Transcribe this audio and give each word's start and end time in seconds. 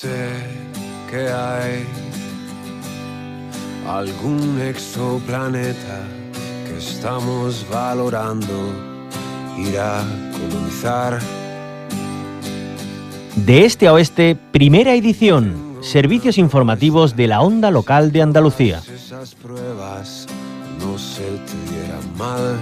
Sé 0.00 0.30
que 1.10 1.28
hay 1.28 1.84
algún 3.84 4.60
exoplaneta 4.60 6.06
que 6.64 6.78
estamos 6.78 7.66
valorando 7.68 8.72
ir 9.56 9.76
a 9.76 10.04
colonizar. 10.30 11.18
De 13.34 13.64
este 13.64 13.88
a 13.88 13.92
oeste, 13.94 14.36
primera 14.52 14.94
edición. 14.94 15.78
Servicios 15.80 16.38
informativos 16.38 17.16
de 17.16 17.26
la 17.26 17.40
onda 17.40 17.72
local 17.72 18.12
de 18.12 18.22
Andalucía. 18.22 18.80
Esas 18.94 19.34
pruebas 19.34 20.28
no 20.78 20.96
se 20.96 21.24
te 21.24 21.74
dieran 21.74 22.16
mal. 22.16 22.56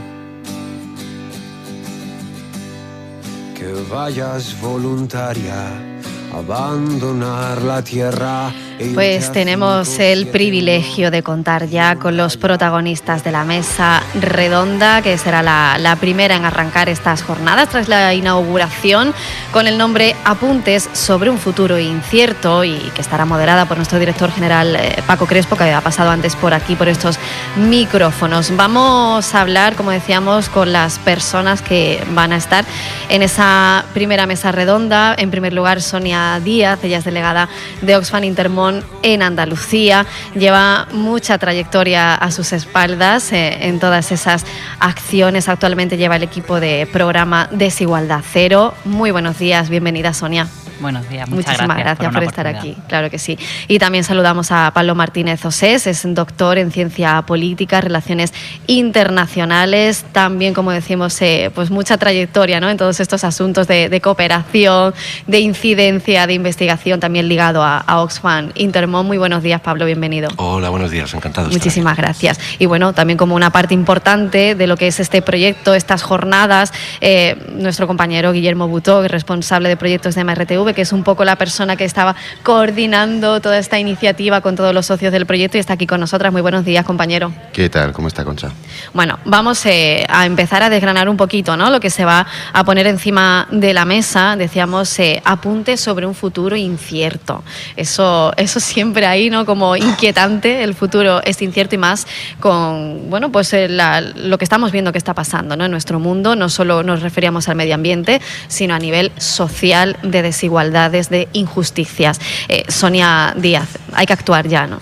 Que 3.54 3.74
vayas 3.92 4.58
voluntaria 4.62 5.96
abandonar 6.36 7.62
la 7.62 7.82
tierra. 7.82 8.52
Pues 8.92 9.32
tenemos 9.32 9.98
el 9.98 10.26
privilegio 10.26 11.10
de 11.10 11.22
contar 11.22 11.66
ya 11.66 11.96
con 11.96 12.18
los 12.18 12.36
protagonistas 12.36 13.24
de 13.24 13.32
la 13.32 13.42
mesa 13.42 14.02
redonda, 14.20 15.00
que 15.00 15.16
será 15.16 15.42
la, 15.42 15.78
la 15.78 15.96
primera 15.96 16.36
en 16.36 16.44
arrancar 16.44 16.90
estas 16.90 17.22
jornadas 17.22 17.70
tras 17.70 17.88
la 17.88 18.12
inauguración, 18.12 19.14
con 19.50 19.66
el 19.66 19.78
nombre 19.78 20.14
Apuntes 20.24 20.90
sobre 20.92 21.30
un 21.30 21.38
futuro 21.38 21.78
incierto 21.78 22.64
y 22.64 22.76
que 22.94 23.00
estará 23.00 23.24
moderada 23.24 23.64
por 23.64 23.78
nuestro 23.78 23.98
director 23.98 24.30
general 24.30 24.76
eh, 24.76 25.02
Paco 25.06 25.26
Crespo, 25.26 25.56
que 25.56 25.72
ha 25.72 25.80
pasado 25.80 26.10
antes 26.10 26.36
por 26.36 26.52
aquí, 26.52 26.76
por 26.76 26.88
estos 26.88 27.18
micrófonos. 27.56 28.54
Vamos 28.56 29.34
a 29.34 29.40
hablar, 29.40 29.74
como 29.74 29.90
decíamos, 29.90 30.50
con 30.50 30.72
las 30.72 30.98
personas 30.98 31.62
que 31.62 32.04
van 32.10 32.32
a 32.32 32.36
estar 32.36 32.66
en 33.08 33.22
esa 33.22 33.86
primera 33.94 34.26
mesa 34.26 34.52
redonda. 34.52 35.14
En 35.16 35.30
primer 35.30 35.54
lugar, 35.54 35.80
Sonia 35.80 36.38
Díaz, 36.44 36.84
ella 36.84 36.98
es 36.98 37.04
delegada 37.04 37.48
de 37.80 37.96
Oxfam 37.96 38.24
Intermón 38.24 38.65
en 39.02 39.22
Andalucía. 39.22 40.06
Lleva 40.34 40.88
mucha 40.92 41.38
trayectoria 41.38 42.14
a 42.14 42.30
sus 42.30 42.52
espaldas 42.52 43.32
eh, 43.32 43.66
en 43.68 43.78
todas 43.80 44.12
esas 44.12 44.44
acciones. 44.80 45.48
Actualmente 45.48 45.96
lleva 45.96 46.16
el 46.16 46.22
equipo 46.22 46.60
de 46.60 46.88
programa 46.92 47.48
Desigualdad 47.50 48.22
Cero. 48.32 48.74
Muy 48.84 49.10
buenos 49.10 49.38
días, 49.38 49.68
bienvenida 49.68 50.12
Sonia. 50.12 50.48
Buenos 50.80 51.08
días, 51.08 51.28
muchas 51.28 51.46
Muchísimas 51.46 51.78
gracias, 51.78 51.98
gracias, 51.98 52.14
por, 52.14 52.24
estar 52.24 52.46
aquí, 52.46 52.76
claro 52.88 53.10
que 53.10 53.18
sí. 53.18 53.38
Y 53.68 53.78
también 53.78 54.04
saludamos 54.04 54.50
a 54.52 54.70
Pablo 54.74 54.94
Martínez 54.94 55.44
Osés, 55.44 55.86
es 55.86 56.04
doctor 56.14 56.58
en 56.58 56.70
ciencia 56.70 57.22
política, 57.22 57.80
relaciones 57.80 58.32
internacionales, 58.66 60.04
también, 60.12 60.54
como 60.54 60.72
decimos, 60.72 61.20
eh, 61.22 61.50
pues 61.54 61.70
mucha 61.70 61.96
trayectoria 61.96 62.60
¿no? 62.60 62.68
en 62.68 62.76
todos 62.76 63.00
estos 63.00 63.24
asuntos 63.24 63.66
de, 63.66 63.88
de 63.88 64.00
cooperación, 64.00 64.94
de 65.26 65.40
incidencia, 65.40 66.26
de 66.26 66.34
investigación, 66.34 67.00
también 67.00 67.28
ligado 67.28 67.62
a, 67.62 67.78
a 67.78 68.00
Oxfam 68.02 68.50
Intermón. 68.54 69.06
Muy 69.06 69.18
buenos 69.18 69.42
días, 69.42 69.60
Pablo, 69.60 69.86
bienvenido. 69.86 70.28
Hola, 70.36 70.68
buenos 70.68 70.90
días, 70.90 71.12
encantado. 71.14 71.48
estar 71.48 71.56
Muchísimas 71.56 71.96
gracias. 71.96 72.38
Y 72.58 72.66
bueno, 72.66 72.92
también 72.92 73.16
como 73.16 73.34
una 73.34 73.50
parte 73.50 73.74
importante 73.74 74.54
de 74.54 74.66
lo 74.66 74.76
que 74.76 74.88
es 74.88 75.00
este 75.00 75.22
proyecto, 75.22 75.74
estas 75.74 76.02
jornadas, 76.02 76.72
eh, 77.00 77.36
nuestro 77.54 77.86
compañero 77.86 78.32
Guillermo 78.32 78.68
Butó, 78.68 79.06
responsable 79.08 79.68
de 79.68 79.76
proyectos 79.76 80.14
de 80.14 80.24
MRTV, 80.24 80.65
que 80.74 80.82
es 80.82 80.92
un 80.92 81.02
poco 81.04 81.24
la 81.24 81.36
persona 81.36 81.76
que 81.76 81.84
estaba 81.84 82.14
coordinando 82.42 83.40
toda 83.40 83.58
esta 83.58 83.78
iniciativa 83.78 84.40
con 84.40 84.56
todos 84.56 84.72
los 84.74 84.86
socios 84.86 85.12
del 85.12 85.26
proyecto 85.26 85.56
y 85.56 85.60
está 85.60 85.74
aquí 85.74 85.86
con 85.86 86.00
nosotras. 86.00 86.32
Muy 86.32 86.42
buenos 86.42 86.64
días, 86.64 86.84
compañero. 86.84 87.32
¿Qué 87.52 87.68
tal? 87.68 87.92
¿Cómo 87.92 88.08
está 88.08 88.24
Concha? 88.24 88.50
Bueno, 88.94 89.18
vamos 89.24 89.64
eh, 89.66 90.04
a 90.08 90.26
empezar 90.26 90.62
a 90.62 90.70
desgranar 90.70 91.08
un 91.08 91.16
poquito 91.16 91.56
¿no? 91.56 91.70
lo 91.70 91.80
que 91.80 91.90
se 91.90 92.04
va 92.04 92.26
a 92.52 92.64
poner 92.64 92.86
encima 92.86 93.46
de 93.50 93.74
la 93.74 93.84
mesa. 93.84 94.36
Decíamos 94.36 94.98
eh, 94.98 95.20
apuntes 95.24 95.80
sobre 95.80 96.06
un 96.06 96.14
futuro 96.14 96.56
incierto. 96.56 97.44
Eso, 97.76 98.32
eso 98.36 98.58
siempre 98.60 99.06
ahí, 99.06 99.30
¿no? 99.30 99.44
Como 99.46 99.76
inquietante. 99.76 100.64
El 100.64 100.74
futuro 100.74 101.20
es 101.24 101.40
incierto 101.42 101.74
y 101.74 101.78
más 101.78 102.06
con 102.40 103.10
bueno, 103.10 103.30
pues 103.30 103.52
eh, 103.52 103.68
la- 103.68 104.00
lo 104.00 104.38
que 104.38 104.44
estamos 104.44 104.72
viendo 104.72 104.92
que 104.92 104.98
está 104.98 105.14
pasando 105.14 105.56
¿no? 105.56 105.64
en 105.66 105.70
nuestro 105.70 106.00
mundo. 106.00 106.36
No 106.36 106.48
solo 106.48 106.82
nos 106.82 107.02
referíamos 107.02 107.48
al 107.48 107.56
medio 107.56 107.74
ambiente, 107.74 108.20
sino 108.48 108.74
a 108.74 108.78
nivel 108.78 109.12
social, 109.18 109.96
de 110.02 110.22
desigualdades, 110.56 111.10
de 111.10 111.28
injusticias. 111.34 112.18
Eh, 112.48 112.64
Sonia 112.68 113.34
Díaz, 113.36 113.78
hay 113.92 114.06
que 114.06 114.12
actuar 114.14 114.48
ya, 114.48 114.66
¿no? 114.66 114.78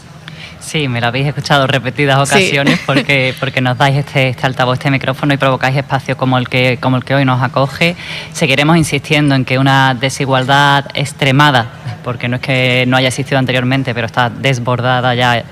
Sí, 0.60 0.88
me 0.88 1.00
lo 1.00 1.08
habéis 1.08 1.26
escuchado 1.26 1.66
repetidas 1.66 2.26
Sí. 2.28 2.34
ocasiones 2.36 2.78
porque, 2.86 3.34
porque 3.38 3.60
nos 3.60 3.76
dais 3.76 3.96
este, 3.96 4.28
este 4.30 4.46
altavoz, 4.46 4.74
este 4.78 4.90
micrófono 4.90 5.34
y 5.34 5.36
provocáis 5.36 5.76
espacios 5.76 6.16
como 6.16 6.38
el, 6.38 6.48
que, 6.48 6.78
como 6.80 6.96
el 6.96 7.04
que 7.04 7.14
hoy 7.14 7.24
nos 7.24 7.42
acoge. 7.42 7.96
Seguiremos 8.32 8.76
insistiendo 8.76 9.34
en 9.34 9.44
que 9.44 9.58
una 9.58 9.94
desigualdad 9.94 10.86
extremada, 10.94 11.66
porque 12.02 12.28
no 12.28 12.36
es 12.36 12.42
que 12.42 12.84
no 12.86 12.96
haya 12.96 13.08
existido 13.08 13.38
anteriormente, 13.38 13.92
pero 13.94 14.06
está 14.06 14.30
desbordada 14.30 15.14
ya, 15.14 15.44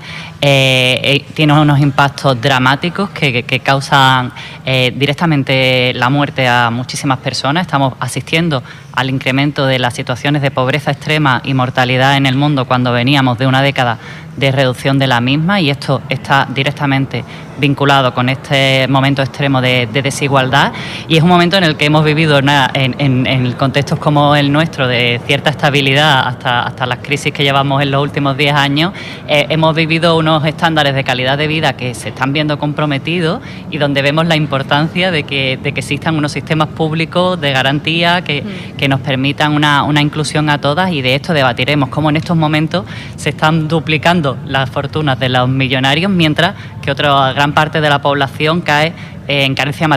eh, 0.45 0.99
eh, 1.01 1.25
tiene 1.33 1.53
unos 1.53 1.79
impactos 1.79 2.41
dramáticos 2.41 3.11
que, 3.11 3.61
causan 3.63 4.33
eh, 4.65 4.91
directamente 4.93 5.93
la 5.93 6.09
muerte 6.09 6.45
a 6.49 6.69
muchísimas 6.69 7.19
personas. 7.19 7.65
Estamos 7.65 7.93
asistiendo 8.01 8.61
al 8.93 9.09
incremento 9.09 9.65
de 9.65 9.79
las 9.79 9.93
situaciones 9.93 10.41
de 10.41 10.51
pobreza 10.51 10.91
extrema 10.91 11.41
y 11.45 11.53
mortalidad 11.53 12.17
en 12.17 12.25
el 12.25 12.35
mundo 12.35 12.65
cuando 12.65 12.91
veníamos 12.91 13.37
de 13.37 13.47
una 13.47 13.61
década 13.61 13.97
de 14.35 14.51
reducción 14.51 14.99
de 14.99 15.07
la 15.07 15.21
misma 15.21 15.61
y 15.61 15.69
esto 15.69 16.01
está 16.09 16.47
directamente 16.53 17.23
vinculado 17.59 18.13
con 18.13 18.29
este 18.29 18.87
momento 18.87 19.21
extremo 19.21 19.61
de, 19.61 19.87
de 19.91 20.01
desigualdad 20.01 20.73
y 21.07 21.17
es 21.17 21.23
un 21.23 21.29
momento 21.29 21.55
en 21.55 21.63
el 21.63 21.75
que 21.75 21.85
hemos 21.85 22.03
vivido 22.03 22.39
en, 22.39 23.51
contextos 23.53 23.99
como 23.99 24.35
el 24.35 24.51
nuestro 24.51 24.87
de 24.87 25.21
cierta 25.27 25.51
estabilidad 25.51 26.27
hasta, 26.27 26.63
hasta 26.63 26.85
las 26.87 26.99
crisis 26.99 27.31
que 27.31 27.43
llevamos 27.43 27.81
en 27.83 27.91
los 27.91 28.01
últimos 28.01 28.35
10 28.35 28.55
años, 28.55 28.93
hemos 29.27 29.75
vivido 29.75 30.17
unos 30.17 30.32
estándares 30.45 30.95
de 30.95 31.03
calidad 31.03 31.37
de 31.37 31.47
vida 31.47 31.73
que 31.73 31.93
se 31.93 32.09
están 32.09 32.33
viendo 32.33 32.57
comprometidos 32.57 33.41
y 33.69 33.77
donde 33.77 34.01
vemos 34.01 34.25
la 34.25 34.35
importancia 34.35 35.11
de 35.11 35.23
que, 35.23 35.59
de 35.61 35.73
que 35.73 35.81
existan 35.81 36.15
unos 36.15 36.31
sistemas 36.31 36.69
públicos 36.69 37.39
de 37.39 37.51
garantía 37.51 38.23
que, 38.23 38.43
que 38.77 38.87
nos 38.87 38.99
permitan 39.01 39.53
una, 39.53 39.83
una 39.83 40.01
inclusión 40.01 40.49
a 40.49 40.59
todas 40.59 40.91
y 40.91 41.01
de 41.01 41.15
esto 41.15 41.33
debatiremos 41.33 41.89
cómo 41.89 42.09
en 42.09 42.15
estos 42.17 42.35
momentos 42.37 42.85
se 43.15 43.29
están 43.29 43.67
duplicando 43.67 44.37
las 44.47 44.69
fortunas 44.69 45.19
de 45.19 45.29
los 45.29 45.47
millonarios 45.47 46.11
mientras 46.11 46.55
que 46.81 46.91
otra 46.91 47.33
gran 47.33 47.53
parte 47.53 47.81
de 47.81 47.89
la 47.89 48.01
población 48.01 48.61
cae 48.61 48.93
en 49.27 49.55
carencia 49.55 49.87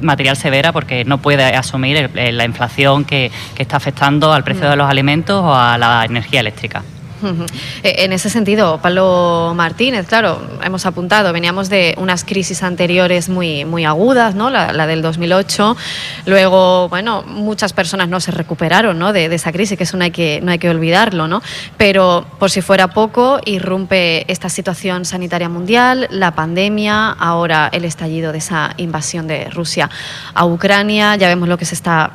material 0.00 0.36
severa 0.36 0.72
porque 0.72 1.04
no 1.04 1.18
puede 1.18 1.44
asumir 1.44 2.10
el- 2.14 2.36
la 2.38 2.44
inflación 2.44 3.04
que, 3.04 3.30
que 3.54 3.62
está 3.62 3.76
afectando 3.76 4.32
al 4.32 4.42
precio 4.44 4.68
de 4.70 4.76
los 4.76 4.88
alimentos 4.88 5.42
o 5.44 5.54
a 5.54 5.76
la 5.76 6.04
energía 6.04 6.40
eléctrica. 6.40 6.82
Eh, 7.82 7.94
En 8.04 8.12
ese 8.12 8.30
sentido, 8.30 8.78
Pablo 8.82 9.52
Martínez, 9.54 10.06
claro, 10.06 10.40
hemos 10.62 10.86
apuntado, 10.86 11.32
veníamos 11.32 11.68
de 11.68 11.94
unas 11.98 12.24
crisis 12.24 12.62
anteriores 12.62 13.28
muy, 13.28 13.64
muy 13.64 13.84
agudas, 13.84 14.34
¿no? 14.34 14.50
La, 14.50 14.72
la 14.72 14.86
del 14.86 15.02
2008. 15.02 15.76
Luego, 16.26 16.88
bueno, 16.88 17.22
muchas 17.26 17.72
personas 17.72 18.08
no 18.08 18.20
se 18.20 18.30
recuperaron 18.30 18.98
¿no? 18.98 19.12
De, 19.12 19.28
de 19.28 19.34
esa 19.34 19.52
crisis, 19.52 19.76
que 19.76 19.84
eso 19.84 19.96
no 19.96 20.04
hay 20.04 20.10
que, 20.10 20.40
no 20.42 20.52
hay 20.52 20.58
que 20.58 20.70
olvidarlo, 20.70 21.28
¿no? 21.28 21.42
Pero 21.76 22.26
por 22.38 22.50
si 22.50 22.60
fuera 22.62 22.88
poco, 22.88 23.40
irrumpe 23.44 24.30
esta 24.30 24.48
situación 24.48 25.04
sanitaria 25.04 25.48
mundial, 25.48 26.08
la 26.10 26.34
pandemia, 26.34 27.10
ahora 27.10 27.68
el 27.72 27.84
estallido 27.84 28.32
de 28.32 28.38
esa 28.38 28.74
invasión 28.76 29.26
de 29.26 29.50
Rusia 29.50 29.90
a 30.34 30.46
Ucrania, 30.46 31.16
ya 31.16 31.28
vemos 31.28 31.48
lo 31.48 31.58
que 31.58 31.64
se 31.64 31.74
está 31.74 32.12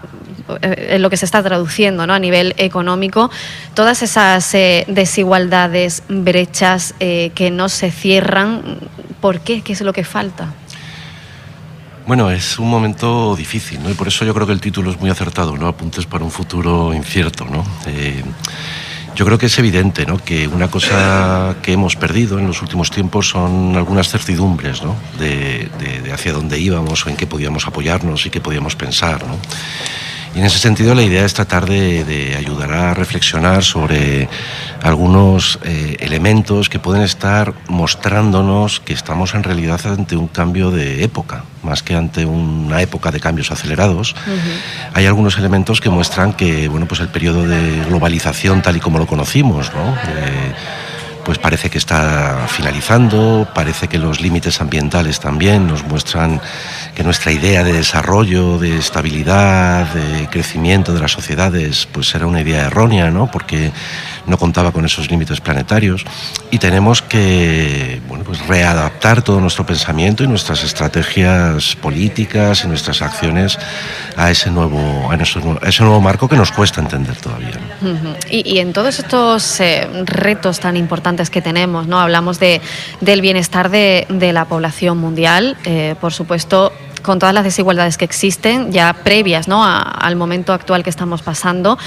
en 0.61 1.01
lo 1.01 1.09
que 1.09 1.17
se 1.17 1.25
está 1.25 1.41
traduciendo 1.41 2.05
¿no? 2.07 2.13
a 2.13 2.19
nivel 2.19 2.53
económico, 2.57 3.31
todas 3.73 4.01
esas 4.03 4.53
eh, 4.53 4.85
desigualdades, 4.87 6.03
brechas 6.07 6.93
eh, 6.99 7.31
que 7.35 7.49
no 7.51 7.69
se 7.69 7.91
cierran, 7.91 8.79
¿por 9.21 9.39
qué? 9.39 9.61
¿Qué 9.61 9.73
es 9.73 9.81
lo 9.81 9.93
que 9.93 10.03
falta? 10.03 10.53
Bueno, 12.07 12.29
es 12.29 12.59
un 12.59 12.69
momento 12.69 13.35
difícil, 13.35 13.81
¿no? 13.81 13.89
Y 13.89 13.95
por 13.95 14.07
eso 14.07 14.23
yo 14.25 14.33
creo 14.35 14.45
que 14.45 14.53
el 14.53 14.61
título 14.61 14.91
es 14.91 14.99
muy 14.99 15.09
acertado, 15.09 15.57
¿no? 15.57 15.67
Apuntes 15.67 16.05
para 16.05 16.23
un 16.23 16.29
futuro 16.29 16.93
incierto, 16.93 17.45
¿no? 17.45 17.65
Eh, 17.87 18.23
yo 19.15 19.25
creo 19.25 19.39
que 19.39 19.47
es 19.47 19.57
evidente, 19.57 20.05
¿no? 20.05 20.17
Que 20.19 20.47
una 20.47 20.67
cosa 20.67 21.55
que 21.63 21.71
hemos 21.73 21.95
perdido 21.95 22.37
en 22.37 22.45
los 22.45 22.61
últimos 22.61 22.91
tiempos 22.91 23.29
son 23.29 23.75
algunas 23.75 24.07
certidumbres, 24.09 24.83
¿no? 24.83 24.95
De, 25.17 25.67
de- 25.79 26.01
de 26.03 26.13
hacia 26.13 26.31
dónde 26.33 26.59
íbamos 26.59 27.03
o 27.05 27.09
en 27.09 27.15
qué 27.17 27.25
podíamos 27.25 27.65
apoyarnos 27.65 28.23
y 28.27 28.29
qué 28.29 28.39
podíamos 28.39 28.75
pensar, 28.75 29.25
¿no? 29.25 29.39
Y 30.35 30.39
en 30.39 30.45
ese 30.45 30.59
sentido 30.59 30.93
la 30.95 31.03
idea 31.03 31.23
es 31.23 31.33
tratar 31.33 31.65
de, 31.65 32.03
de 32.03 32.35
ayudar 32.35 32.73
a 32.73 32.93
reflexionar 32.93 33.63
sobre 33.63 34.27
algunos 34.83 35.59
eh, 35.63 35.95
elementos 35.99 36.69
que 36.69 36.77
pueden 36.77 37.01
estar 37.01 37.53
mostrándonos 37.69 38.81
que 38.81 38.93
estamos 38.93 39.33
en 39.33 39.43
realidad 39.43 39.79
ante 39.85 40.17
un 40.17 40.27
cambio 40.27 40.71
de 40.71 41.03
época, 41.03 41.43
más 41.63 41.81
que 41.81 41.95
ante 41.95 42.25
una 42.25 42.81
época 42.81 43.11
de 43.11 43.19
cambios 43.19 43.49
acelerados. 43.49 44.13
Hay 44.93 45.05
algunos 45.05 45.37
elementos 45.37 45.81
que 45.81 45.89
muestran 45.89 46.33
que 46.33 46.67
bueno, 46.67 46.85
pues 46.85 46.99
el 46.99 47.07
periodo 47.07 47.47
de 47.47 47.83
globalización 47.85 48.61
tal 48.61 48.75
y 48.75 48.79
como 48.79 48.99
lo 48.99 49.07
conocimos, 49.07 49.71
¿no? 49.73 49.95
Eh, 49.95 50.53
pues 51.25 51.39
parece 51.39 51.71
que 51.71 51.79
está 51.79 52.45
finalizando, 52.47 53.47
parece 53.53 53.87
que 53.87 53.97
los 53.97 54.21
límites 54.21 54.61
ambientales 54.61 55.19
también 55.19 55.67
nos 55.67 55.83
muestran 55.83 56.39
que 56.93 57.03
nuestra 57.03 57.31
idea 57.31 57.63
de 57.63 57.73
desarrollo, 57.73 58.59
de 58.59 58.77
estabilidad, 58.77 59.87
de 59.87 60.27
crecimiento 60.27 60.93
de 60.93 60.99
las 60.99 61.11
sociedades, 61.11 61.87
pues 61.91 62.13
era 62.13 62.27
una 62.27 62.41
idea 62.41 62.67
errónea, 62.67 63.09
¿no? 63.09 63.29
Porque 63.31 63.71
no 64.27 64.37
contaba 64.37 64.71
con 64.71 64.85
esos 64.85 65.09
límites 65.09 65.41
planetarios 65.41 66.05
y 66.51 66.57
tenemos 66.57 67.01
que 67.01 68.01
bueno, 68.07 68.23
pues 68.23 68.45
readaptar 68.47 69.21
todo 69.21 69.39
nuestro 69.39 69.65
pensamiento 69.65 70.23
y 70.23 70.27
nuestras 70.27 70.63
estrategias 70.63 71.75
políticas 71.75 72.63
y 72.63 72.67
nuestras 72.67 73.01
acciones 73.01 73.57
a 74.15 74.31
ese 74.31 74.51
nuevo, 74.51 75.09
a 75.11 75.67
ese 75.67 75.83
nuevo 75.83 76.01
marco 76.01 76.27
que 76.27 76.35
nos 76.35 76.51
cuesta 76.51 76.81
entender 76.81 77.15
todavía. 77.17 77.51
y, 78.29 78.59
en 78.59 78.73
todos 78.73 78.99
estos 78.99 79.59
eh, 79.59 79.87
retos 80.05 80.59
tan 80.59 80.77
importantes 80.77 81.29
que 81.29 81.41
tenemos, 81.41 81.87
¿no? 81.87 81.99
hablamos 81.99 82.39
de, 82.39 82.61
del 83.01 83.21
bienestar 83.21 83.69
de, 83.69 84.05
la 84.33 84.45
población 84.45 84.97
mundial, 84.97 85.55
eh, 85.65 85.95
por 86.01 86.11
supuesto, 86.11 86.73
con 87.03 87.19
todas 87.19 87.35
las 87.35 87.43
desigualdades 87.43 87.97
que 87.97 88.05
existen, 88.05 88.71
ya 88.71 88.91
previas 88.91 89.47
¿no? 89.47 89.63
al 89.63 90.15
momento 90.15 90.51
actual 90.51 90.83
que 90.83 90.89
estamos 90.89 91.21
pasando. 91.21 91.77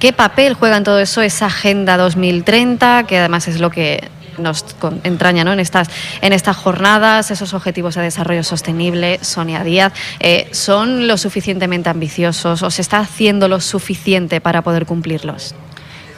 ¿Qué 0.00 0.14
papel 0.14 0.54
juega 0.54 0.78
en 0.78 0.84
todo 0.84 0.98
eso 0.98 1.20
esa 1.20 1.46
Agenda 1.46 1.98
2030, 1.98 3.04
que 3.06 3.18
además 3.18 3.46
es 3.48 3.60
lo 3.60 3.70
que 3.70 4.08
nos 4.38 4.64
entraña 5.04 5.44
¿no? 5.44 5.52
en, 5.52 5.60
estas, 5.60 5.88
en 6.22 6.32
estas 6.32 6.56
jornadas, 6.56 7.30
esos 7.30 7.52
objetivos 7.52 7.96
de 7.96 8.02
desarrollo 8.02 8.42
sostenible, 8.42 9.18
Sonia 9.20 9.62
Díaz, 9.62 9.92
eh, 10.18 10.48
¿son 10.52 11.06
lo 11.06 11.18
suficientemente 11.18 11.90
ambiciosos 11.90 12.62
o 12.62 12.70
se 12.70 12.80
está 12.80 13.00
haciendo 13.00 13.46
lo 13.46 13.60
suficiente 13.60 14.40
para 14.40 14.62
poder 14.62 14.86
cumplirlos? 14.86 15.54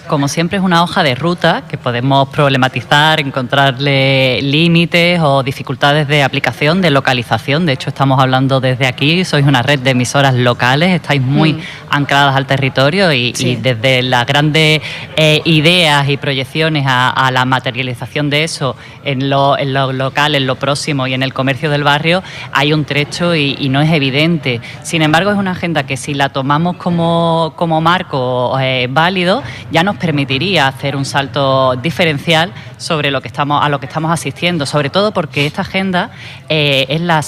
Como 0.07 0.29
siempre, 0.29 0.59
es 0.59 0.65
una 0.65 0.83
hoja 0.83 1.03
de 1.03 1.15
ruta 1.15 1.65
que 1.69 1.79
podemos 1.79 2.29
problematizar, 2.29 3.21
encontrarle 3.21 4.41
límites 4.43 5.21
o 5.23 5.43
dificultades 5.43 6.09
de 6.09 6.23
aplicación, 6.23 6.81
de 6.81 6.91
localización. 6.91 7.67
De 7.67 7.73
hecho, 7.73 7.89
estamos 7.89 8.21
hablando 8.21 8.61
desde 8.61 8.87
aquí, 8.87 9.25
sois 9.25 9.47
una 9.47 9.63
red 9.63 9.81
de 9.81 9.91
emisoras 9.91 10.35
locales, 10.35 10.91
estáis 10.91 11.23
muy 11.23 11.55
mm. 11.55 11.61
ancladas 11.91 12.37
al 12.37 12.47
territorio 12.47 13.13
y, 13.13 13.33
desde 13.33 14.03
las 14.03 14.27
grandes 14.27 14.81
eh, 15.17 15.41
ideas 15.45 16.09
y 16.09 16.17
proyecciones 16.17 16.85
a, 16.87 17.31
la 17.33 17.45
materialización 17.45 18.31
de 18.31 18.45
eso 18.45 18.77
en 19.05 19.31
lo, 19.31 19.57
local, 19.93 20.35
en 20.35 20.47
lo 20.47 20.57
próximo 20.57 21.07
y 21.07 21.15
en 21.15 21.23
el 21.23 21.33
comercio 21.33 21.71
del 21.71 21.85
barrio, 21.85 22.23
hay 22.53 22.73
un 22.73 22.85
trecho 22.85 23.35
y, 23.35 23.69
no 23.73 23.81
es 23.81 23.91
evidente. 23.91 24.61
Sin 24.83 25.01
embargo, 25.01 25.31
es 25.31 25.39
una 25.39 25.53
agenda 25.53 25.85
que 25.85 25.97
si 25.97 26.13
la 26.13 26.29
tomamos 26.29 26.77
como, 26.77 27.81
marco 27.81 28.59
eh, 28.61 28.87
válido, 28.91 29.43
ya 29.71 29.83
nos 29.83 29.97
permitiría 30.03 30.67
hacer 30.67 30.97
un 30.97 31.05
salto 31.05 31.77
diferencial 31.77 32.53
sobre 32.77 33.13
lo 33.13 33.21
que 33.21 33.29
estamos, 33.29 33.65
a 33.65 33.69
lo 33.69 33.79
que 33.79 33.87
estamos 33.87 34.11
asistiendo, 34.11 34.67
sobre 34.67 34.91
todo 34.91 35.13
porque 35.13 35.47
esta 35.47 35.61
agenda 35.61 36.11
eh, 36.49 36.87
es 36.89 37.01
la, 37.01 37.23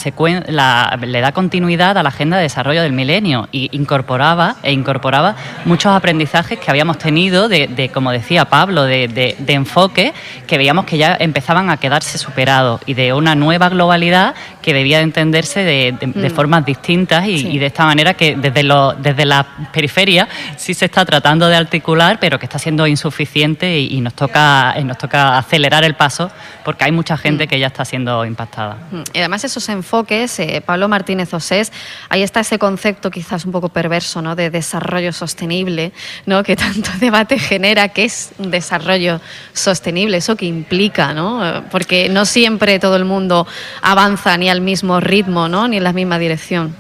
la 0.49 0.99
le 1.01 1.21
da 1.21 1.31
continuidad 1.31 1.97
a 1.97 2.03
la 2.03 2.09
agenda 2.09 2.37
de 2.37 2.43
desarrollo 2.43 2.83
del 2.83 2.93
milenio 2.93 3.49
y 3.53 3.69
incorporaba 3.71 4.57
e 4.65 4.73
incorporaba 4.73 5.37
muchos 5.65 5.93
aprendizajes 5.93 6.59
que 6.59 6.69
habíamos 6.69 6.99
tenido 6.99 7.49
de, 7.49 7.91
como 7.95 8.11
decía 8.11 8.47
Pablo, 8.47 8.83
de, 8.83 9.37
enfoque 9.47 10.13
que 10.49 10.59
veíamos 10.59 10.85
que 10.85 10.99
ya 10.99 11.17
empezaban 11.21 11.71
a 11.71 11.77
quedarse 11.77 12.19
superados 12.19 12.81
y 12.87 12.95
de 12.95 13.13
una 13.13 13.37
nueva 13.37 13.69
globalidad 13.69 14.35
que 14.63 14.75
debía 14.75 14.99
de 14.99 15.05
entenderse 15.05 15.63
de, 15.63 15.93
mm. 15.93 16.35
formas 16.35 16.67
distintas 16.67 17.29
y, 17.29 17.57
de 17.57 17.67
esta 17.67 17.87
manera 17.87 18.15
que 18.15 18.35
desde, 18.35 18.65
lo, 18.65 18.95
desde 18.95 19.25
la 19.25 19.47
periferia 19.73 20.27
sí 20.57 20.75
se 20.75 20.87
está 20.87 21.05
tratando 21.05 21.47
de 21.47 21.55
articular, 21.55 22.19
pero 22.19 22.41
que 22.41 22.47
está 22.55 22.63
siendo 22.63 22.87
insuficiente 22.87 23.81
y, 23.81 24.01
nos 24.01 24.15
toca 24.15 24.77
nos 24.85 24.97
toca 24.97 25.37
acelerar 25.39 25.83
el 25.83 25.97
paso 25.97 26.31
porque 26.65 26.85
hay 26.85 26.93
mucha 26.93 27.17
gente 27.17 27.47
mm. 27.47 27.49
que 27.49 27.59
ya 27.59 27.67
está 27.67 27.85
siendo 27.85 28.25
impactada. 28.25 28.77
Mm. 28.93 29.03
Y 29.13 29.19
además 29.19 29.43
esos 29.43 29.69
enfoques, 29.69 30.39
eh, 30.39 30.63
Pablo 30.65 30.89
Martínez 30.89 31.35
Osés, 31.35 31.73
ahí 32.09 32.23
está 32.23 32.41
ese 32.41 32.61
concepto 32.61 33.11
quizás 33.11 33.45
un 33.45 33.51
poco 33.51 33.71
perverso 33.71 34.23
¿no? 34.23 34.37
de 34.37 34.51
desarrollo 34.51 35.13
sostenible, 35.13 35.93
¿no? 36.27 36.45
que 36.45 36.55
tanto 36.55 36.93
debate 37.01 37.41
genera, 37.41 37.89
que 37.89 38.05
es 38.05 38.31
un 38.39 38.53
desarrollo 38.53 39.21
sostenible, 39.53 40.19
eso 40.19 40.37
que 40.37 40.47
implica, 40.47 41.13
¿no? 41.13 41.65
porque 41.73 42.09
no 42.09 42.25
siempre 42.25 42.79
todo 42.79 42.95
el 42.95 43.05
mundo 43.05 43.49
avanza 43.83 44.37
ni 44.37 44.49
al 44.49 44.61
mismo 44.61 45.01
ritmo, 45.01 45.49
¿no? 45.49 45.67
ni 45.67 45.79
en 45.79 45.85
la 45.85 45.93
misma 45.93 46.21
dirección. 46.21 46.77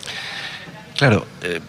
Claro. 0.96 1.26
Eh, 1.42 1.60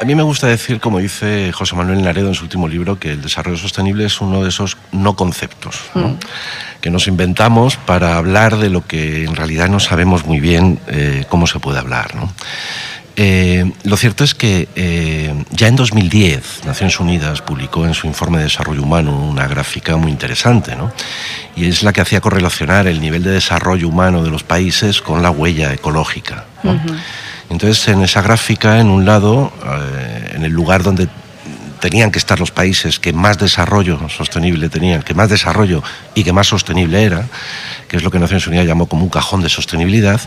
a 0.00 0.04
mí 0.04 0.14
me 0.14 0.22
gusta 0.22 0.46
decir, 0.46 0.80
como 0.80 0.98
dice 0.98 1.52
José 1.52 1.74
Manuel 1.74 2.02
Naredo 2.02 2.28
en 2.28 2.34
su 2.34 2.44
último 2.44 2.68
libro, 2.68 2.98
que 2.98 3.12
el 3.12 3.22
desarrollo 3.22 3.56
sostenible 3.56 4.04
es 4.04 4.20
uno 4.20 4.42
de 4.42 4.50
esos 4.50 4.76
no 4.92 5.16
conceptos 5.16 5.76
mm. 5.94 6.12
que 6.80 6.90
nos 6.90 7.08
inventamos 7.08 7.76
para 7.76 8.16
hablar 8.16 8.58
de 8.58 8.70
lo 8.70 8.86
que 8.86 9.24
en 9.24 9.34
realidad 9.34 9.68
no 9.68 9.80
sabemos 9.80 10.24
muy 10.24 10.40
bien 10.40 10.78
eh, 10.86 11.24
cómo 11.28 11.46
se 11.46 11.58
puede 11.58 11.78
hablar. 11.78 12.12
Eh, 13.16 13.72
lo 13.82 13.96
cierto 13.96 14.22
es 14.22 14.36
que 14.36 14.68
eh, 14.76 15.44
ya 15.50 15.66
en 15.66 15.74
2010 15.74 16.64
Naciones 16.64 17.00
Unidas 17.00 17.42
publicó 17.42 17.84
en 17.84 17.94
su 17.94 18.06
informe 18.06 18.38
de 18.38 18.44
desarrollo 18.44 18.84
humano 18.84 19.18
una 19.18 19.48
gráfica 19.48 19.96
muy 19.96 20.12
interesante, 20.12 20.76
¿no? 20.76 20.92
y 21.56 21.66
es 21.66 21.82
la 21.82 21.92
que 21.92 22.00
hacía 22.00 22.20
correlacionar 22.20 22.86
el 22.86 23.00
nivel 23.00 23.24
de 23.24 23.32
desarrollo 23.32 23.88
humano 23.88 24.22
de 24.22 24.30
los 24.30 24.44
países 24.44 25.02
con 25.02 25.24
la 25.24 25.32
huella 25.32 25.72
ecológica. 25.72 26.44
Entonces, 27.50 27.88
en 27.88 28.02
esa 28.02 28.22
gráfica, 28.22 28.78
en 28.78 28.88
un 28.88 29.04
lado, 29.04 29.52
eh, 29.64 30.32
en 30.34 30.44
el 30.44 30.52
lugar 30.52 30.82
donde 30.82 31.08
tenían 31.80 32.10
que 32.10 32.18
estar 32.18 32.38
los 32.40 32.50
países 32.50 32.98
que 32.98 33.12
más 33.12 33.38
desarrollo 33.38 34.08
sostenible 34.08 34.68
tenían, 34.68 35.02
que 35.02 35.14
más 35.14 35.30
desarrollo 35.30 35.82
y 36.14 36.24
que 36.24 36.32
más 36.32 36.48
sostenible 36.48 37.02
era, 37.04 37.26
que 37.88 37.96
es 37.96 38.02
lo 38.02 38.10
que 38.10 38.18
Naciones 38.18 38.46
Unidas 38.46 38.66
llamó 38.66 38.86
como 38.86 39.04
un 39.04 39.10
cajón 39.10 39.42
de 39.42 39.48
sostenibilidad, 39.48 40.20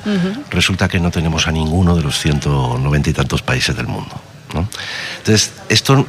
resulta 0.49 0.87
que 0.87 0.99
no 0.99 1.11
tenemos 1.11 1.47
a 1.47 1.51
ninguno 1.51 1.95
de 1.95 2.03
los 2.03 2.17
190 2.19 3.09
y 3.09 3.13
tantos 3.13 3.41
países 3.41 3.75
del 3.75 3.87
mundo. 3.87 4.15
Entonces, 5.17 5.51
esto, 5.69 6.05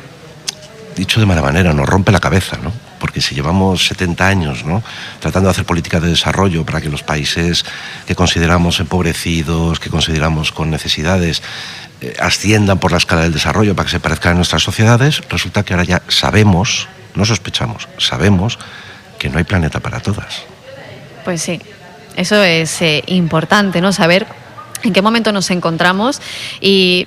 dicho 0.97 1.21
de 1.21 1.27
mala 1.27 1.43
manera, 1.43 1.73
nos 1.73 1.89
rompe 1.89 2.13
la 2.13 2.21
cabeza, 2.21 2.57
¿no? 2.63 2.73
Porque 3.03 3.21
si 3.21 3.35
llevamos 3.35 3.89
70 3.89 4.29
años 4.29 4.65
tratando 5.19 5.49
de 5.49 5.51
hacer 5.51 5.65
políticas 5.65 6.01
de 6.03 6.11
desarrollo 6.11 6.65
para 6.65 6.81
que 6.81 6.89
los 6.89 7.03
países 7.03 7.65
que 8.07 8.15
consideramos 8.15 8.79
empobrecidos, 8.79 9.81
que 9.81 9.91
consideramos 9.91 10.53
con 10.53 10.71
necesidades, 10.71 11.43
eh, 12.01 12.15
asciendan 12.21 12.79
por 12.79 12.93
la 12.93 12.99
escala 12.99 13.23
del 13.23 13.33
desarrollo 13.33 13.75
para 13.75 13.87
que 13.87 13.91
se 13.91 13.99
parezcan 13.99 14.35
a 14.35 14.35
nuestras 14.37 14.63
sociedades, 14.63 15.21
resulta 15.29 15.65
que 15.65 15.75
ahora 15.75 15.83
ya 15.83 16.01
sabemos, 16.07 16.87
no 17.17 17.25
sospechamos, 17.25 17.89
sabemos 17.99 18.61
que 19.19 19.29
no 19.31 19.39
hay 19.39 19.45
planeta 19.45 19.81
para 19.81 19.99
todas. 19.99 20.45
Pues 21.25 21.43
sí, 21.43 21.61
eso 22.15 22.41
es 22.41 22.83
eh, 22.83 23.03
importante, 23.09 23.81
¿no? 23.81 23.93
Saber 23.93 24.29
en 24.83 24.93
qué 24.93 25.03
momento 25.03 25.33
nos 25.33 25.51
encontramos 25.51 26.21
y 26.61 27.07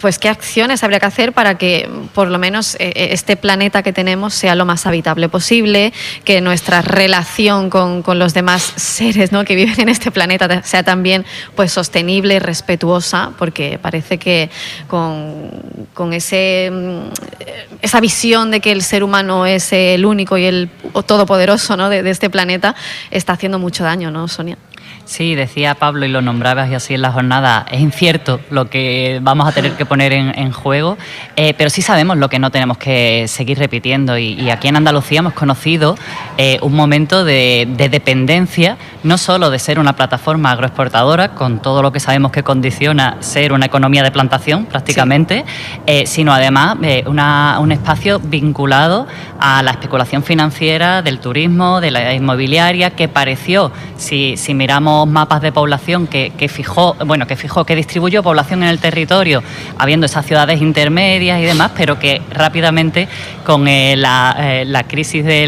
pues 0.00 0.18
qué 0.18 0.28
acciones 0.28 0.82
habría 0.82 1.00
que 1.00 1.06
hacer 1.06 1.32
para 1.32 1.56
que 1.58 1.88
por 2.14 2.28
lo 2.28 2.38
menos 2.38 2.74
eh, 2.74 2.92
eh, 2.94 3.08
este 3.12 3.36
planeta 3.36 3.82
que 3.82 3.92
tenemos 3.92 4.34
sea 4.34 4.54
lo 4.54 4.64
más 4.64 4.86
habitable 4.86 5.28
posible, 5.28 5.92
que 6.24 6.40
nuestra 6.40 6.82
relación 6.82 7.70
con, 7.70 8.02
los 8.18 8.34
demás 8.34 8.62
seres 8.76 9.32
¿no? 9.32 9.44
que 9.44 9.54
viven 9.54 9.80
en 9.80 9.88
este 9.88 10.10
planeta 10.10 10.62
sea 10.62 10.82
también 10.82 11.24
pues 11.54 11.72
sostenible 11.72 12.34
y 12.34 12.38
respetuosa, 12.38 13.32
porque 13.38 13.78
parece 13.80 14.18
que 14.18 14.50
con, 14.88 16.12
ese, 16.12 16.70
mm, 16.72 17.82
esa 17.82 18.00
visión 18.00 18.50
de 18.50 18.60
que 18.60 18.72
el 18.72 18.82
ser 18.82 19.02
humano 19.02 19.46
es 19.46 19.72
el 19.72 20.04
único 20.04 20.38
y 20.38 20.44
el 20.44 20.70
todopoderoso 21.06 21.76
¿no? 21.76 21.88
de, 21.88 22.02
de 22.02 22.10
este 22.10 22.30
planeta 22.30 22.74
está 23.10 23.32
haciendo 23.32 23.58
mucho 23.58 23.84
daño, 23.84 24.10
¿no, 24.10 24.28
Sonia? 24.28 24.56
Sí, 25.06 25.36
decía 25.36 25.76
Pablo 25.76 26.04
y 26.04 26.08
lo 26.08 26.20
nombrabas 26.20 26.68
y 26.68 26.74
así 26.74 26.94
en 26.94 27.02
la 27.02 27.12
jornada, 27.12 27.64
es 27.70 27.80
incierto 27.80 28.40
lo 28.50 28.68
que 28.68 29.20
vamos 29.22 29.46
a 29.46 29.52
tener 29.52 29.74
que 29.74 29.86
poner 29.86 30.12
en, 30.12 30.50
juego, 30.50 30.98
eh, 31.36 31.54
pero 31.56 31.70
sí 31.70 31.80
sabemos 31.80 32.16
lo 32.16 32.28
que 32.28 32.40
no 32.40 32.50
tenemos 32.50 32.76
que 32.76 33.26
seguir 33.28 33.56
repitiendo 33.56 34.18
y, 34.18 34.50
aquí 34.50 34.66
en 34.66 34.74
Andalucía 34.74 35.20
hemos 35.20 35.32
conocido 35.32 35.96
eh, 36.38 36.58
un 36.60 36.74
momento 36.74 37.24
de, 37.24 37.68
dependencia, 37.76 38.78
no 39.04 39.16
solo 39.16 39.50
de 39.50 39.60
ser 39.60 39.78
una 39.78 39.94
plataforma 39.94 40.50
agroexportadora, 40.50 41.34
con 41.34 41.62
todo 41.62 41.82
lo 41.82 41.92
que 41.92 42.00
sabemos 42.00 42.32
que 42.32 42.42
condiciona 42.42 43.16
ser 43.20 43.52
una 43.52 43.66
economía 43.66 44.02
de 44.02 44.10
plantación 44.10 44.64
prácticamente, 44.64 45.44
eh, 45.86 46.08
sino 46.08 46.32
además 46.32 46.78
un 47.06 47.70
espacio 47.70 48.18
vinculado 48.18 49.06
a 49.38 49.62
la 49.62 49.70
especulación 49.70 50.24
financiera, 50.24 51.02
del 51.02 51.20
turismo, 51.20 51.80
de 51.80 51.92
la 51.92 52.12
inmobiliaria, 52.12 52.90
que 52.90 53.06
pareció, 53.06 53.70
si, 53.96 54.36
si 54.36 54.52
miramos 54.52 54.95
mapas 55.04 55.42
de 55.42 55.52
población 55.52 56.06
que, 56.06 56.48
fijó, 56.48 56.96
bueno, 57.04 57.26
que 57.26 57.36
fijó, 57.36 57.64
que 57.64 57.76
distribuyó 57.76 58.22
población 58.22 58.62
en 58.62 58.70
el 58.70 58.78
territorio, 58.78 59.42
habiendo 59.76 60.06
esas 60.06 60.24
ciudades 60.24 60.62
intermedias 60.62 61.40
y 61.40 61.44
demás, 61.44 61.72
pero 61.76 61.98
que 61.98 62.22
rápidamente 62.30 63.08
con 63.44 63.68
eh, 63.68 63.92
eh, 63.94 64.64
la, 64.66 64.84
crisis 64.88 65.24
de, 65.24 65.42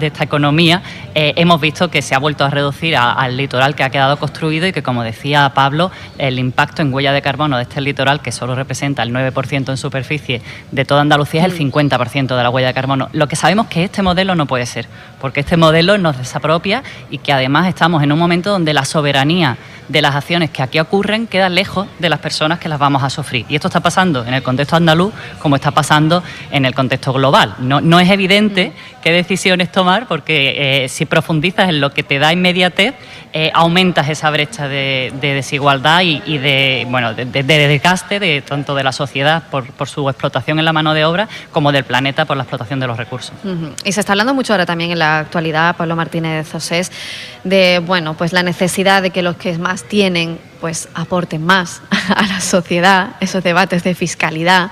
esta 0.00 0.24
economía 0.24 0.82
eh, 1.14 1.34
hemos 1.36 1.60
visto 1.60 1.90
que 1.90 2.02
se 2.02 2.14
ha 2.14 2.18
vuelto 2.18 2.44
a 2.44 2.50
reducir 2.50 2.96
al 2.96 3.36
litoral 3.36 3.74
que 3.74 3.84
ha 3.84 3.90
quedado 3.90 4.18
construido 4.18 4.66
y 4.66 4.72
que, 4.72 4.82
como 4.82 5.02
decía 5.02 5.52
Pablo, 5.54 5.90
el 6.18 6.38
impacto 6.38 6.82
en 6.82 6.92
huella 6.92 7.12
de 7.12 7.22
carbono 7.22 7.56
de 7.56 7.64
este 7.64 7.80
litoral, 7.80 8.20
que 8.20 8.32
solo 8.32 8.54
representa 8.54 9.02
el 9.02 9.12
9% 9.12 9.70
en 9.70 9.76
superficie 9.76 10.42
de 10.70 10.84
toda 10.84 11.02
Andalucía, 11.02 11.46
es 11.46 11.52
el 11.52 11.58
50% 11.58 12.36
de 12.36 12.42
la 12.42 12.50
huella 12.50 12.68
de 12.68 12.74
carbono. 12.74 13.08
Lo 13.12 13.28
que 13.28 13.36
sabemos 13.36 13.66
que 13.66 13.84
este 13.84 14.02
modelo 14.02 14.34
no 14.34 14.46
puede 14.46 14.66
ser, 14.66 14.88
porque 15.20 15.40
este 15.40 15.56
modelo 15.56 15.98
nos 15.98 16.18
desapropia 16.18 16.82
y 17.10 17.18
que 17.18 17.32
además 17.32 17.68
estamos 17.68 18.02
en 18.02 18.10
un 18.10 18.18
momento 18.18 18.50
donde 18.50 18.62
de 18.72 18.74
la 18.74 18.84
soberanía 18.84 19.56
de 19.92 20.02
las 20.02 20.16
acciones 20.16 20.50
que 20.50 20.62
aquí 20.62 20.80
ocurren 20.80 21.26
queda 21.26 21.48
lejos 21.48 21.86
de 21.98 22.08
las 22.08 22.18
personas 22.18 22.58
que 22.58 22.68
las 22.68 22.78
vamos 22.78 23.02
a 23.02 23.10
sufrir. 23.10 23.46
Y 23.48 23.54
esto 23.54 23.68
está 23.68 23.80
pasando 23.80 24.24
en 24.24 24.34
el 24.34 24.42
contexto 24.42 24.76
andaluz 24.76 25.12
como 25.38 25.56
está 25.56 25.70
pasando 25.70 26.22
en 26.50 26.64
el 26.64 26.74
contexto 26.74 27.12
global. 27.12 27.54
No, 27.58 27.80
no 27.80 28.00
es 28.00 28.10
evidente 28.10 28.72
qué 29.02 29.12
decisiones 29.12 29.70
tomar 29.70 30.06
porque 30.08 30.84
eh, 30.84 30.88
si 30.88 31.04
profundizas 31.06 31.68
en 31.68 31.80
lo 31.80 31.92
que 31.92 32.02
te 32.02 32.18
da 32.18 32.32
inmediatez, 32.32 32.94
eh, 33.32 33.50
aumentas 33.54 34.08
esa 34.08 34.30
brecha 34.30 34.68
de, 34.68 35.12
desigualdad 35.20 36.02
y, 36.02 36.38
de, 36.38 36.86
bueno, 36.88 37.14
de, 37.14 37.24
desgaste 37.24 38.18
de, 38.18 38.42
tanto 38.42 38.74
de 38.74 38.84
la 38.84 38.92
sociedad 38.92 39.44
por, 39.50 39.66
por, 39.72 39.88
su 39.88 40.08
explotación 40.08 40.58
en 40.58 40.64
la 40.64 40.72
mano 40.72 40.94
de 40.94 41.04
obra 41.04 41.28
como 41.50 41.72
del 41.72 41.84
planeta 41.84 42.24
por 42.24 42.36
la 42.36 42.44
explotación 42.44 42.80
de 42.80 42.86
los 42.86 42.96
recursos. 42.96 43.32
Y 43.84 43.92
se 43.92 44.00
está 44.00 44.12
hablando 44.12 44.34
mucho 44.34 44.52
ahora 44.52 44.66
también 44.66 44.90
en 44.90 44.98
la 44.98 45.20
actualidad, 45.20 45.76
Pablo 45.76 45.96
Martínez 45.96 46.54
Osés, 46.54 46.90
de 47.44 47.80
bueno, 47.84 48.14
pues 48.14 48.32
la 48.32 48.42
necesidad 48.42 49.02
de 49.02 49.10
que 49.10 49.22
los 49.22 49.36
que 49.36 49.52
más 49.58 49.81
tienen 49.88 50.38
pues 50.60 50.88
aporten 50.94 51.44
más 51.44 51.82
a 52.14 52.26
la 52.26 52.40
sociedad, 52.40 53.16
esos 53.20 53.42
debates 53.42 53.84
de 53.84 53.94
fiscalidad 53.94 54.70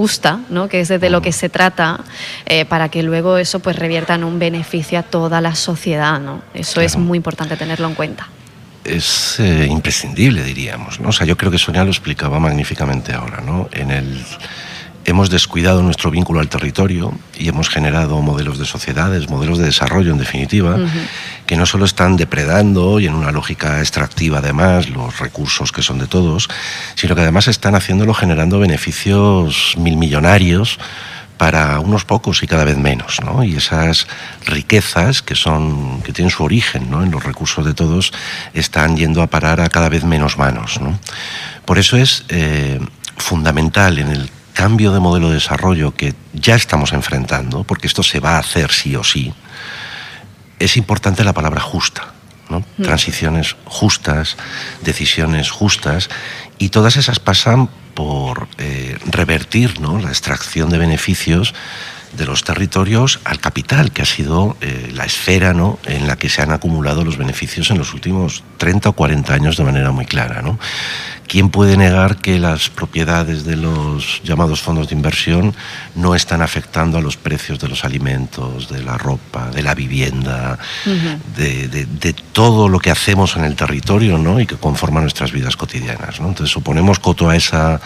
justa, 0.00 0.40
¿no? 0.48 0.68
que 0.68 0.80
es 0.80 0.88
de 0.88 1.10
lo 1.10 1.20
que 1.20 1.32
se 1.32 1.48
trata, 1.48 2.00
eh, 2.46 2.64
para 2.64 2.88
que 2.88 3.02
luego 3.02 3.36
eso 3.36 3.60
pues 3.60 3.76
revierta 3.76 4.14
en 4.14 4.24
un 4.24 4.38
beneficio 4.38 4.98
a 4.98 5.02
toda 5.02 5.40
la 5.40 5.54
sociedad. 5.54 6.20
¿no? 6.20 6.42
Eso 6.54 6.80
es 6.80 6.96
muy 6.96 7.16
importante 7.16 7.56
tenerlo 7.56 7.88
en 7.88 7.94
cuenta. 7.94 8.28
Es 8.84 9.38
eh, 9.40 9.66
imprescindible, 9.68 10.42
diríamos. 10.42 11.00
¿no? 11.00 11.10
O 11.10 11.12
sea, 11.12 11.26
yo 11.26 11.36
creo 11.36 11.50
que 11.50 11.58
Sonia 11.58 11.84
lo 11.84 11.90
explicaba 11.90 12.38
magníficamente 12.38 13.12
ahora. 13.12 13.42
¿no? 13.42 13.68
En 13.72 13.90
el 13.90 14.24
hemos 15.10 15.30
descuidado 15.30 15.82
nuestro 15.82 16.10
vínculo 16.10 16.40
al 16.40 16.48
territorio 16.48 17.12
y 17.38 17.48
hemos 17.48 17.68
generado 17.68 18.20
modelos 18.22 18.58
de 18.58 18.64
sociedades, 18.64 19.28
modelos 19.28 19.58
de 19.58 19.66
desarrollo 19.66 20.12
en 20.12 20.18
definitiva, 20.18 20.78
que 21.46 21.56
no 21.56 21.66
solo 21.66 21.84
están 21.84 22.16
depredando 22.16 23.00
y 23.00 23.06
en 23.06 23.14
una 23.14 23.32
lógica 23.32 23.80
extractiva 23.80 24.38
además 24.38 24.88
los 24.88 25.18
recursos 25.18 25.72
que 25.72 25.82
son 25.82 25.98
de 25.98 26.06
todos, 26.06 26.48
sino 26.94 27.14
que 27.14 27.22
además 27.22 27.48
están 27.48 27.74
haciéndolo 27.74 28.14
generando 28.14 28.58
beneficios 28.58 29.74
milmillonarios 29.76 30.78
para 31.36 31.80
unos 31.80 32.04
pocos 32.04 32.42
y 32.42 32.46
cada 32.46 32.64
vez 32.64 32.76
menos, 32.76 33.20
¿no? 33.24 33.42
Y 33.42 33.56
esas 33.56 34.06
riquezas 34.44 35.22
que 35.22 35.34
son 35.34 36.02
que 36.02 36.12
tienen 36.12 36.30
su 36.30 36.44
origen, 36.44 36.90
¿no? 36.90 37.02
En 37.02 37.10
los 37.10 37.24
recursos 37.24 37.64
de 37.64 37.72
todos 37.72 38.12
están 38.52 38.96
yendo 38.96 39.22
a 39.22 39.26
parar 39.26 39.60
a 39.60 39.70
cada 39.70 39.88
vez 39.88 40.04
menos 40.04 40.36
manos, 40.36 40.80
¿no? 40.82 40.98
Por 41.64 41.78
eso 41.78 41.96
es 41.96 42.24
eh, 42.28 42.78
fundamental 43.16 43.98
en 43.98 44.08
el 44.08 44.30
cambio 44.60 44.92
de 44.92 45.00
modelo 45.00 45.28
de 45.28 45.36
desarrollo 45.36 45.94
que 45.94 46.12
ya 46.34 46.54
estamos 46.54 46.92
enfrentando, 46.92 47.64
porque 47.64 47.86
esto 47.86 48.02
se 48.02 48.20
va 48.20 48.36
a 48.36 48.40
hacer 48.40 48.70
sí 48.72 48.94
o 48.94 49.02
sí, 49.02 49.32
es 50.58 50.76
importante 50.76 51.24
la 51.24 51.32
palabra 51.32 51.62
justa. 51.62 52.12
¿no? 52.50 52.62
Mm. 52.76 52.82
Transiciones 52.82 53.56
justas, 53.64 54.36
decisiones 54.82 55.50
justas, 55.50 56.10
y 56.58 56.68
todas 56.68 56.98
esas 56.98 57.20
pasan 57.20 57.70
por 57.94 58.48
eh, 58.58 58.98
revertir 59.06 59.80
¿no? 59.80 59.98
la 59.98 60.10
extracción 60.10 60.68
de 60.68 60.76
beneficios 60.76 61.54
de 62.12 62.26
los 62.26 62.44
territorios 62.44 63.20
al 63.24 63.40
capital, 63.40 63.92
que 63.92 64.02
ha 64.02 64.06
sido 64.06 64.58
eh, 64.60 64.90
la 64.92 65.06
esfera 65.06 65.54
¿no? 65.54 65.78
en 65.84 66.06
la 66.06 66.16
que 66.16 66.28
se 66.28 66.42
han 66.42 66.52
acumulado 66.52 67.02
los 67.02 67.16
beneficios 67.16 67.70
en 67.70 67.78
los 67.78 67.94
últimos 67.94 68.42
30 68.58 68.90
o 68.90 68.92
40 68.92 69.32
años 69.32 69.56
de 69.56 69.64
manera 69.64 69.90
muy 69.90 70.04
clara. 70.04 70.42
¿no? 70.42 70.58
¿Quién 71.30 71.50
puede 71.50 71.76
negar 71.76 72.16
que 72.16 72.40
las 72.40 72.70
propiedades 72.70 73.44
de 73.44 73.54
los 73.54 74.20
llamados 74.24 74.62
fondos 74.62 74.88
de 74.88 74.96
inversión 74.96 75.54
no 75.94 76.16
están 76.16 76.42
afectando 76.42 76.98
a 76.98 77.00
los 77.00 77.16
precios 77.16 77.60
de 77.60 77.68
los 77.68 77.84
alimentos, 77.84 78.68
de 78.68 78.82
la 78.82 78.98
ropa, 78.98 79.48
de 79.50 79.62
la 79.62 79.76
vivienda, 79.76 80.58
de, 81.36 82.16
todo 82.32 82.68
lo 82.68 82.80
que 82.80 82.90
hacemos 82.90 83.36
en 83.36 83.44
el 83.44 83.54
territorio 83.54 84.18
¿no? 84.18 84.40
y 84.40 84.46
que 84.46 84.56
conforma 84.56 85.00
nuestras 85.00 85.30
vidas 85.30 85.54
cotidianas? 85.54 86.20
¿no? 86.20 86.26
Entonces 86.26 86.52
suponemos 86.52 86.98
coto 86.98 87.30
a 87.30 87.36
esa 87.36 87.80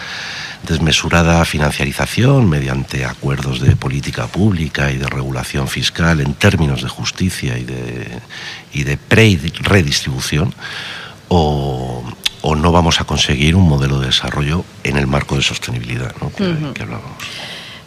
desmesurada 0.67 1.45
financiarización 1.45 2.49
mediante 2.49 3.05
acuerdos 3.05 3.59
de 3.59 3.75
política 3.75 4.25
pública 4.25 4.91
y 4.91 4.97
de 4.97 5.05
regulación 5.05 5.67
fiscal 5.67 6.19
en 6.19 6.33
términos 6.33 6.81
de 6.81 6.89
justicia 6.89 7.59
y 7.59 7.63
de, 7.63 8.07
y 8.73 8.85
de 8.85 8.97
pre 8.97 9.39
redistribución, 9.61 10.51
o, 11.27 12.03
o 12.47 12.55
no 12.55 12.71
vamos 12.71 13.01
a 13.01 13.05
conseguir 13.05 13.55
un 13.55 13.67
modelo 13.67 13.99
de 13.99 14.07
desarrollo 14.07 14.63
en 14.83 14.97
el 14.97 15.07
marco 15.07 15.35
de 15.35 15.41
sostenibilidad 15.41 16.13
¿no? 16.21 16.31
que, 16.31 16.83
hablábamos 16.83 17.17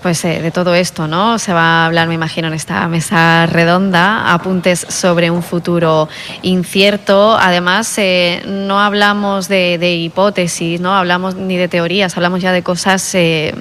pues 0.02 0.24
eh, 0.24 0.40
de 0.40 0.52
todo 0.52 0.76
esto, 0.76 1.08
¿no? 1.08 1.40
Se 1.40 1.52
va 1.52 1.82
a 1.82 1.86
hablar, 1.86 2.06
me 2.06 2.14
imagino, 2.14 2.46
en 2.46 2.54
esta 2.54 2.86
mesa 2.86 3.46
redonda, 3.46 4.32
apuntes 4.32 4.86
sobre 4.88 5.28
un 5.28 5.42
futuro 5.42 6.08
incierto. 6.42 7.36
Además, 7.36 7.92
eh, 7.98 8.44
no 8.46 8.78
hablamos 8.78 9.48
de, 9.48 9.96
hipótesis, 9.96 10.80
no 10.80 10.94
hablamos 10.94 11.34
ni 11.34 11.56
de 11.56 11.66
teorías, 11.66 12.16
hablamos 12.16 12.40
ya 12.40 12.52
de 12.52 12.62
cosas 12.62 13.12
eh, 13.16 13.52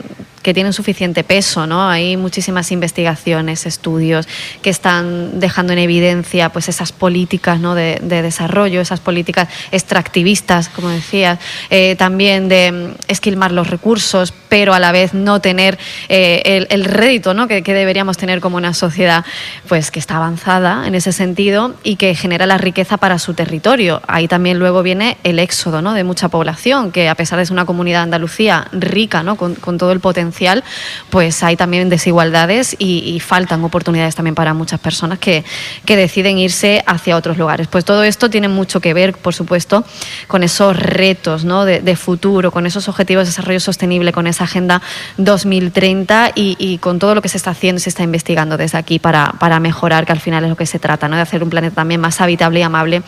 que 0.47 0.53
tienen 0.53 0.71
suficiente 0.71 1.25
peso, 1.25 1.67
¿no? 1.67 1.89
Hay 1.89 2.15
muchísimas 2.15 2.71
investigaciones, 2.71 3.65
estudios 3.65 4.29
que 4.61 4.69
están 4.69 5.41
dejando 5.41 5.73
en 5.73 5.79
evidencia 5.79 6.53
pues 6.53 6.69
esas 6.69 6.93
políticas 6.93 7.59
¿no? 7.59 7.75
de, 7.75 7.99
desarrollo, 7.99 8.79
esas 8.79 9.01
políticas 9.01 9.49
extractivistas, 9.73 10.69
como 10.69 10.87
decías, 10.87 11.37
eh, 11.69 11.97
también 11.97 12.47
de 12.47 12.71
mm, 12.71 12.95
esquilmar 13.09 13.51
los 13.51 13.69
recursos, 13.69 14.31
pero 14.49 14.73
a 14.73 14.79
la 14.79 14.91
vez 14.91 15.13
no 15.13 15.41
tener 15.41 15.77
eh, 16.09 16.65
el, 16.69 16.85
rédito 16.85 17.33
¿no? 17.33 17.47
que, 17.47 17.61
deberíamos 17.61 18.17
tener 18.17 18.39
como 18.39 18.57
una 18.57 18.73
sociedad 18.73 19.25
pues 19.67 19.91
que 19.91 19.99
está 19.99 20.17
avanzada 20.17 20.87
en 20.87 20.95
ese 20.95 21.11
sentido 21.11 21.75
y 21.83 21.95
que 21.95 22.15
genera 22.15 22.45
la 22.45 22.57
riqueza 22.57 22.97
para 22.97 23.19
su 23.19 23.33
territorio. 23.33 24.01
Ahí 24.07 24.27
también 24.27 24.59
luego 24.59 24.83
viene 24.83 25.17
el 25.23 25.39
éxodo 25.39 25.81
¿no? 25.81 25.93
de 25.93 26.03
mucha 26.03 26.29
población, 26.29 26.91
que 26.91 27.09
a 27.09 27.15
pesar 27.15 27.39
de 27.39 27.45
ser 27.45 27.53
una 27.53 27.65
comunidad 27.65 28.03
Andalucía 28.03 28.67
rica, 28.71 29.23
¿no? 29.23 29.35
con, 29.35 29.55
todo 29.77 29.91
el 29.91 29.99
potencial 29.99 30.63
pues 31.09 31.43
hay 31.43 31.55
también 31.55 31.89
desigualdades 31.89 32.75
y, 32.79 33.17
faltan 33.27 33.63
oportunidades 33.63 34.15
también 34.15 34.35
para 34.35 34.53
muchas 34.53 34.79
personas 34.79 35.19
que, 35.19 35.43
deciden 35.85 36.37
irse 36.37 36.83
hacia 36.85 37.17
otros 37.17 37.37
lugares. 37.37 37.67
Pues 37.67 37.83
todo 37.83 38.03
esto 38.03 38.29
tiene 38.29 38.47
mucho 38.47 38.79
que 38.79 38.93
ver, 38.93 39.13
por 39.13 39.33
supuesto, 39.33 39.83
con 40.27 40.43
esos 40.43 40.77
retos 40.77 41.43
de, 41.43 41.95
futuro, 41.95 42.51
con 42.51 42.67
esos 42.67 42.87
objetivos 42.87 43.23
de 43.23 43.29
desarrollo 43.31 43.59
sostenible, 43.59 44.11
con 44.11 44.27
esa 44.27 44.36
Agenda 44.41 44.81
2030 45.17 46.31
y, 46.35 46.77
con 46.79 46.99
todo 46.99 47.15
lo 47.15 47.21
que 47.21 47.29
se 47.29 47.37
está 47.37 47.51
haciendo, 47.51 47.79
se 47.79 47.89
está 47.89 48.03
investigando 48.03 48.57
desde 48.57 48.77
aquí 48.77 48.99
para, 48.99 49.33
para 49.39 49.59
mejorar, 49.59 50.05
que 50.05 50.11
al 50.11 50.19
final 50.19 50.43
es 50.43 50.49
lo 50.49 50.55
que 50.55 50.65
se 50.65 50.79
trata, 50.79 51.07
¿no? 51.07 51.15
de 51.15 51.21
hacer 51.21 51.43
un 51.43 51.49
planeta 51.49 51.75
también 51.75 52.01
más 52.01 52.21
habitable 52.21 52.59
y 52.59 52.63
amable 52.63 53.01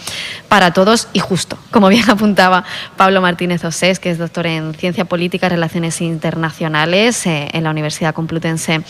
para 0.47 0.73
todos 0.73 1.07
y 1.13 1.19
justo, 1.19 1.57
como 1.71 1.89
bien 1.89 2.09
apuntaba 2.09 2.63
Pablo 2.97 3.21
Martínez 3.21 3.63
Osés, 3.63 3.99
que 3.99 4.11
es 4.11 4.17
doctor 4.17 4.47
en 4.47 4.73
Ciencia 4.73 5.05
Política 5.05 5.47
y 5.47 5.49
Relaciones 5.49 6.01
Internacionales 6.01 7.23
en 7.25 7.63
la 7.63 7.69
Universidad 7.69 8.13
Complutense 8.13 8.81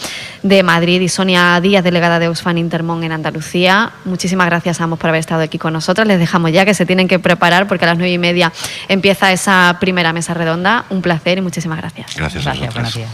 de 0.43 0.63
Madrid 0.63 1.01
y 1.01 1.09
Sonia 1.09 1.59
Díaz, 1.61 1.83
delegada 1.83 2.19
de 2.19 2.27
Oxfam 2.27 2.57
Intermón 2.57 3.03
en 3.03 3.11
Andalucía. 3.11 3.91
Muchísimas 4.05 4.47
gracias 4.47 4.81
a 4.81 4.83
ambos 4.83 4.99
por 4.99 5.09
haber 5.09 5.19
estado 5.19 5.41
aquí 5.41 5.57
con 5.57 5.73
nosotros. 5.73 6.07
Les 6.07 6.19
dejamos 6.19 6.51
ya 6.51 6.65
que 6.65 6.73
se 6.73 6.85
tienen 6.85 7.07
que 7.07 7.19
preparar 7.19 7.67
porque 7.67 7.85
a 7.85 7.89
las 7.89 7.97
nueve 7.97 8.11
y 8.11 8.17
media 8.17 8.51
empieza 8.87 9.31
esa 9.31 9.77
primera 9.79 10.13
mesa 10.13 10.33
redonda. 10.33 10.85
Un 10.89 11.01
placer 11.01 11.37
y 11.37 11.41
muchísimas 11.41 11.77
gracias. 11.77 12.15
Gracias. 12.15 12.28
Gracias 12.33 13.09